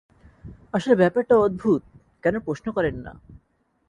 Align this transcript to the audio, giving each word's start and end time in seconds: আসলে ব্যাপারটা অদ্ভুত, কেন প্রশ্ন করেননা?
আসলে 0.73 0.95
ব্যাপারটা 0.95 1.35
অদ্ভুত, 1.37 1.81
কেন 2.23 2.35
প্রশ্ন 2.39 2.67
করেননা? 2.71 3.11